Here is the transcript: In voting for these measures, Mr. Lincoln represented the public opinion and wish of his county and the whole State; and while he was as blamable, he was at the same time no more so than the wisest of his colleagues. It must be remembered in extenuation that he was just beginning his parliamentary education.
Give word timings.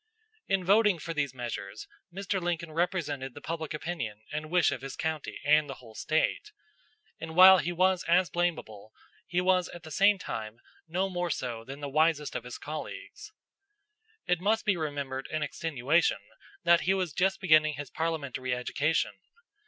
In 0.47 0.63
voting 0.65 0.97
for 0.97 1.13
these 1.13 1.35
measures, 1.35 1.87
Mr. 2.11 2.41
Lincoln 2.41 2.71
represented 2.71 3.35
the 3.35 3.39
public 3.39 3.71
opinion 3.71 4.23
and 4.33 4.49
wish 4.49 4.71
of 4.71 4.81
his 4.81 4.95
county 4.95 5.39
and 5.45 5.69
the 5.69 5.75
whole 5.75 5.93
State; 5.93 6.51
and 7.19 7.35
while 7.35 7.59
he 7.59 7.71
was 7.71 8.03
as 8.05 8.27
blamable, 8.31 8.93
he 9.27 9.41
was 9.41 9.69
at 9.69 9.83
the 9.83 9.91
same 9.91 10.17
time 10.17 10.59
no 10.87 11.07
more 11.07 11.29
so 11.29 11.63
than 11.63 11.81
the 11.81 11.87
wisest 11.87 12.33
of 12.35 12.45
his 12.45 12.57
colleagues. 12.57 13.31
It 14.25 14.41
must 14.41 14.65
be 14.65 14.75
remembered 14.75 15.27
in 15.29 15.43
extenuation 15.43 16.17
that 16.63 16.81
he 16.81 16.95
was 16.95 17.13
just 17.13 17.39
beginning 17.39 17.75
his 17.75 17.91
parliamentary 17.91 18.55
education. 18.55 19.11